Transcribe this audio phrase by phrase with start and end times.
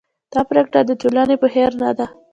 [0.33, 2.05] دا پرېکړه د ټولنې په خیر نه ده.